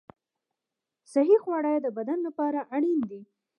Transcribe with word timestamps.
صحي 1.11 1.37
خواړه 1.43 1.73
د 1.81 1.87
بدن 1.97 2.19
لپاره 2.27 2.59
اړین 2.75 2.99
دي. 3.09 3.21